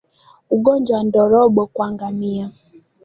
[0.55, 2.45] Ugonjwa wa ndorobo kwa ngamia